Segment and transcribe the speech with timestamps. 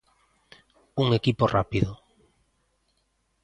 [1.03, 1.91] Un equipo rápido.